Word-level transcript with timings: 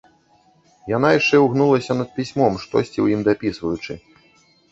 Яна 0.91 1.09
яшчэ 1.19 1.35
ўгнулася 1.41 1.97
над 1.99 2.09
пісьмом, 2.17 2.57
штосьці 2.63 2.93
ў 3.01 3.07
ім 3.17 3.21
дапісваючы. 3.27 3.91